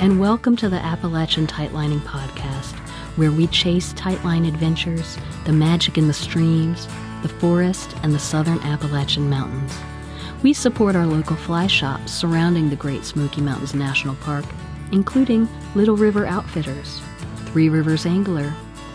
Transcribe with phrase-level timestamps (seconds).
[0.00, 2.74] and welcome to the Appalachian Tightlining Podcast,
[3.16, 6.88] where we chase tightline adventures, the magic in the streams,
[7.20, 9.78] the forest, and the southern Appalachian Mountains.
[10.42, 14.46] We support our local fly shops surrounding the Great Smoky Mountains National Park,
[14.90, 17.02] including Little River Outfitters,
[17.48, 18.54] Three Rivers Angler,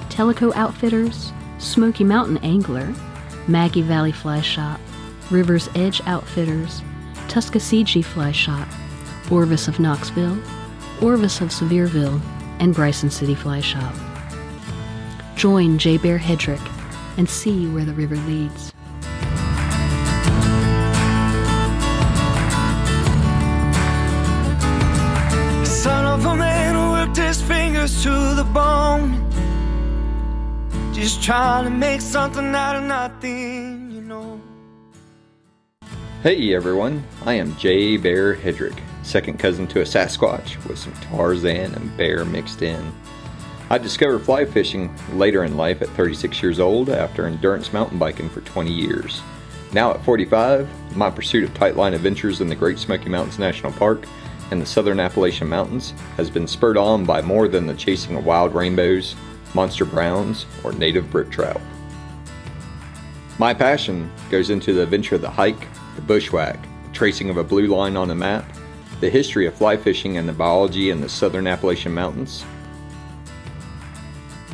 [0.09, 2.91] Tellico Outfitters, Smoky Mountain Angler,
[3.48, 4.80] Maggie Valley Fly Shop,
[5.30, 6.81] River's Edge Outfitters,
[7.27, 8.67] Tuckaseegee Fly Shop,
[9.30, 10.40] Orvis of Knoxville,
[11.02, 12.22] Orvis of Sevierville,
[12.59, 13.94] and Bryson City Fly Shop.
[15.35, 15.98] Join J.
[15.98, 16.62] Bear Hedrick
[17.18, 18.73] and see where the river leads.
[25.70, 29.21] Son of a man who worked his fingers to the bone.
[30.93, 34.40] Just trying to make something out of nothing, you know.
[36.24, 37.98] Hey everyone, I am J.
[37.98, 42.91] Bear Hedrick, second cousin to a Sasquatch with some Tarzan and bear mixed in.
[43.70, 48.30] I discovered fly fishing later in life at 36 years old after endurance mountain biking
[48.30, 49.22] for 20 years.
[49.72, 54.05] Now at 45, my pursuit of tightline adventures in the Great Smoky Mountains National Park
[54.50, 58.26] and the southern Appalachian Mountains has been spurred on by more than the chasing of
[58.26, 59.16] wild rainbows,
[59.54, 61.62] monster browns, or native brook trout.
[63.38, 67.44] My passion goes into the adventure of the hike, the bushwhack, the tracing of a
[67.44, 68.46] blue line on a map,
[69.00, 72.46] the history of fly fishing and the biology in the southern Appalachian Mountains.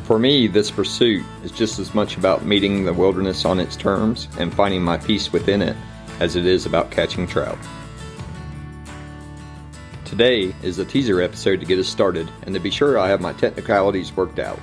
[0.04, 4.28] For me, this pursuit is just as much about meeting the wilderness on its terms
[4.38, 5.76] and finding my peace within it
[6.20, 7.58] as it is about catching trout.
[10.04, 13.20] Today is a teaser episode to get us started and to be sure I have
[13.20, 14.58] my technicalities worked out.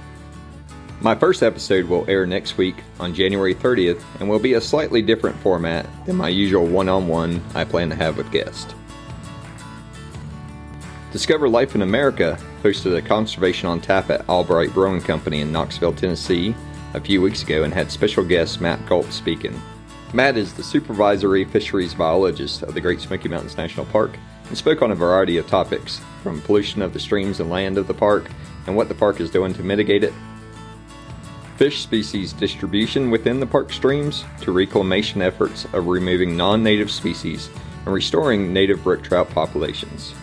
[1.02, 5.02] My first episode will air next week on January 30th and will be a slightly
[5.02, 8.75] different format than my usual one on one I plan to have with guests.
[11.13, 15.94] Discover Life in America hosted a conservation on tap at Albright Brewing Company in Knoxville,
[15.94, 16.53] Tennessee
[16.94, 19.59] a few weeks ago and had special guest Matt Kulp speaking.
[20.13, 24.18] Matt is the supervisory fisheries biologist of the Great Smoky Mountains National Park
[24.50, 27.88] and spoke on a variety of topics, from pollution of the streams and land of
[27.88, 28.29] the park
[28.68, 30.13] and what the park is doing to mitigate it,
[31.59, 37.50] fish species distribution within the park streams, to reclamation efforts of removing non native species
[37.84, 40.16] and restoring native brook trout populations.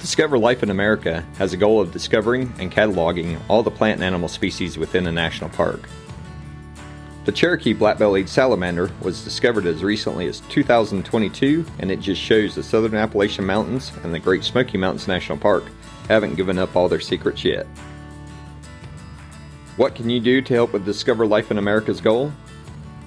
[0.00, 4.04] Discover Life in America has a goal of discovering and cataloging all the plant and
[4.04, 5.86] animal species within a national park.
[7.26, 12.62] The Cherokee black-bellied salamander was discovered as recently as 2022, and it just shows the
[12.62, 15.64] southern Appalachian Mountains and the Great Smoky Mountains National Park
[16.08, 17.66] haven't given up all their secrets yet.
[19.78, 22.30] What can you do to help with Discover Life in America's goal?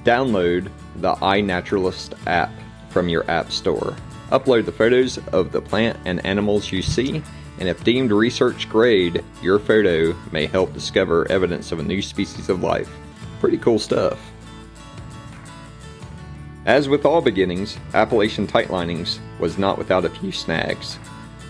[0.04, 2.52] Download the iNaturalist app
[2.90, 3.96] from your app store.
[4.32, 7.22] Upload the photos of the plant and animals you see,
[7.60, 12.50] and if deemed research grade, your photo may help discover evidence of a new species
[12.50, 12.90] of life.
[13.40, 14.20] Pretty cool stuff.
[16.66, 20.98] As with all beginnings, Appalachian Tightlinings was not without a few snags.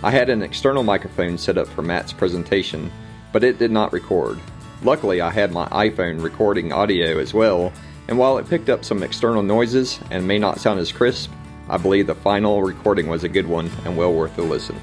[0.04, 2.92] I had an external microphone set up for Matt's presentation,
[3.32, 4.42] but it did not record.
[4.86, 7.74] Luckily, I had my iPhone recording audio as well,
[8.08, 11.32] and while it picked up some external noises and may not sound as crisp,
[11.68, 14.80] I believe the final recording was a good one and well worth a listen.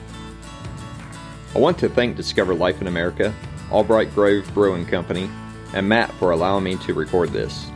[1.54, 3.32] I want to thank Discover Life in America,
[3.70, 5.30] Albright Grove Brewing Company,
[5.72, 7.70] and Matt for allowing me to record this.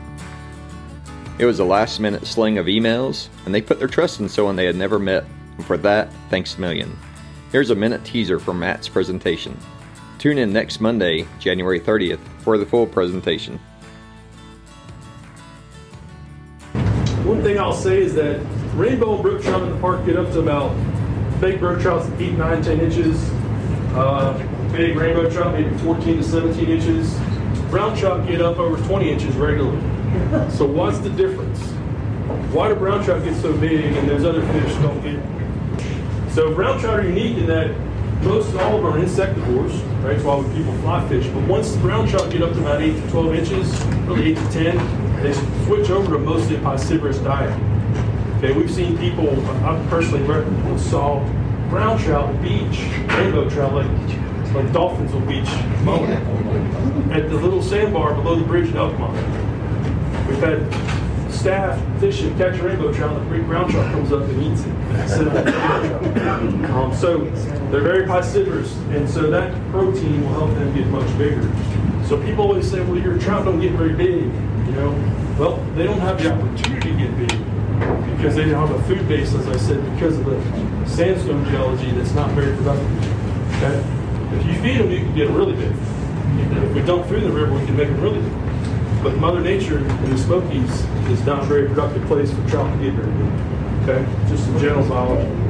[1.38, 4.56] It was a last minute sling of emails, and they put their trust in someone
[4.56, 5.26] they had never met,
[5.58, 6.98] and for that, thanks a million.
[7.52, 9.56] Here's a minute teaser for Matt's presentation.
[10.26, 13.58] Tune in next Monday, January 30th, for the full presentation.
[17.22, 18.40] One thing I'll say is that
[18.74, 20.74] rainbow and brook trout in the park get up to about
[21.40, 23.22] big brook trout 8, 9, 10 inches.
[23.94, 24.32] Uh,
[24.72, 27.14] big rainbow trout maybe 14 to 17 inches.
[27.70, 29.80] Brown trout get up over 20 inches regularly.
[30.50, 31.60] So what's the difference?
[32.52, 36.32] Why do brown trout get so big and those other fish don't get?
[36.32, 37.70] So brown trout are unique in that
[38.26, 40.14] most all of them are insectivores, right?
[40.14, 41.26] That's why people fly fish.
[41.28, 44.36] But once the brown trout get up to about 8 to 12 inches, really 8
[44.36, 45.32] to 10, they
[45.64, 47.58] switch over to mostly a piscivorous diet.
[48.38, 49.30] Okay, we've seen people,
[49.64, 50.26] I personally
[50.78, 51.20] saw
[51.70, 55.48] brown trout beach, rainbow trout, like, like dolphins will beach
[55.82, 56.10] mowing
[57.12, 59.14] at the little sandbar below the bridge in Elkmont.
[60.28, 64.62] We've had staff fishing, catch rainbow trout, and the brown trout comes up and eats
[64.64, 64.74] it.
[65.00, 66.26] instead of the rainbow trout.
[66.28, 66.64] Um,
[67.06, 67.18] so
[67.70, 71.42] they're very piscivorous, and so that protein will help them get much bigger.
[72.04, 74.90] So people always say, well, your trout don't get very big, you know.
[75.38, 77.46] Well, they don't have the opportunity to get big.
[78.16, 81.92] because they don't have a food base, as I said, because of the sandstone geology
[81.92, 82.90] that's not very productive.
[83.56, 84.36] Okay?
[84.36, 85.72] If you feed them, you can get really big.
[85.72, 89.02] If we dump food in the river, we can make them really big.
[89.04, 92.84] But Mother Nature in the Smokies is not a very productive place for trout to
[92.84, 93.88] get very big.
[93.88, 94.28] Okay?
[94.28, 95.45] Just some general biology.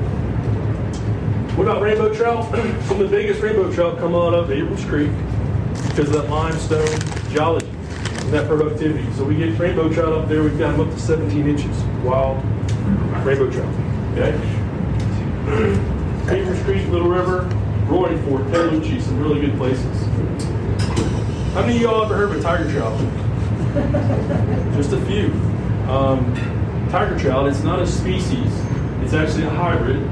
[1.56, 2.44] What about rainbow trout?
[2.84, 5.10] Some of the biggest rainbow trout come out of Abrams Creek
[5.88, 6.86] because of that limestone
[7.30, 9.10] geology and that productivity.
[9.14, 12.44] So we get rainbow trout up there, we've got them up to 17 inches, wild
[13.24, 13.74] rainbow trout.
[14.12, 14.36] Okay?
[16.30, 17.44] Abrams Creek, Little River,
[17.86, 20.02] Roaring Fork, Cataloochee, some really good places.
[21.54, 23.00] How many of y'all ever heard of a tiger trout?
[24.76, 25.32] Just a few.
[25.88, 26.34] Um,
[26.90, 28.52] tiger trout, it's not a species,
[29.00, 30.02] it's actually a hybrid.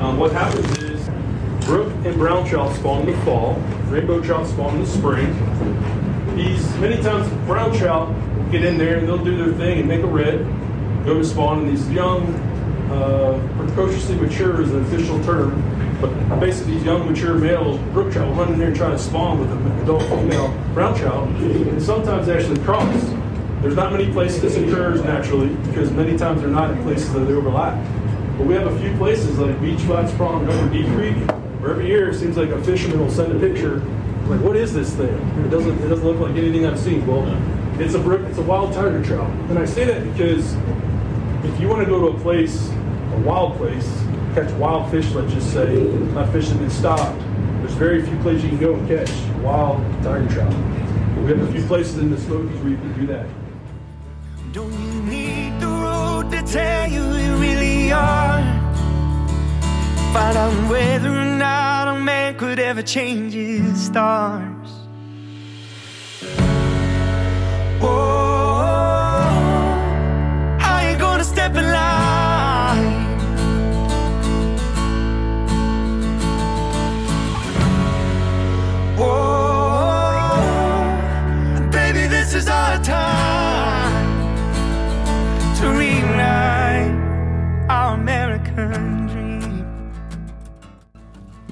[0.00, 0.91] Um, what happens is
[1.64, 3.54] brook and brown trout spawn in the fall,
[3.88, 5.26] rainbow trout spawn in the spring.
[6.36, 8.14] These, many times, brown trout
[8.50, 10.46] get in there and they'll do their thing and make a redd,
[11.04, 12.26] go to spawn, and these young,
[12.90, 15.62] uh, precociously mature is an official term,
[16.00, 16.10] but
[16.40, 19.38] basically these young mature males, brook trout, will run in there and try to spawn
[19.38, 22.92] with an adult female brown trout, and sometimes actually cross.
[23.62, 27.20] There's not many places this occurs naturally because many times they're not in places that
[27.20, 27.78] they overlap.
[28.36, 31.16] But we have a few places like Beech Flats Prong, Upper Deep Creek,
[31.62, 33.76] where every year it seems like a fisherman will send a picture,
[34.26, 35.14] like, what is this thing?
[35.44, 37.06] It doesn't, it doesn't look like anything I've seen.
[37.06, 37.24] Well,
[37.80, 39.30] it's a brook, it's a wild tiger trout.
[39.48, 40.54] And I say that because
[41.44, 43.88] if you want to go to a place, a wild place,
[44.34, 45.72] catch wild fish, let's just say,
[46.14, 47.20] not fish that been stopped,
[47.60, 49.10] there's very few places you can go and catch
[49.40, 50.50] wild tiger trout.
[51.14, 53.26] But we have a few places in the Smokies where you can do that.
[54.52, 58.42] Don't you need the road to tell you you really are?
[60.12, 61.31] Find out whether
[62.52, 64.68] could ever change his stars.
[67.80, 68.21] Oh,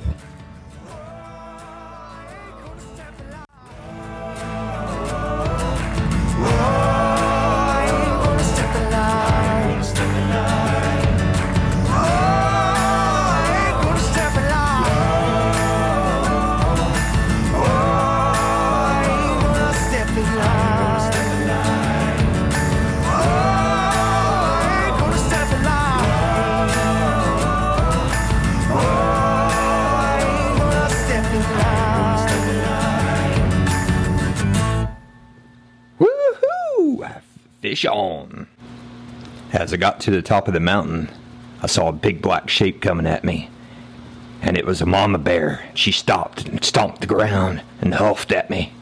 [39.52, 41.10] As I got to the top of the mountain,
[41.62, 43.50] I saw a big black shape coming at me.
[44.42, 45.68] And it was a mama bear.
[45.74, 48.72] She stopped and stomped the ground and huffed at me.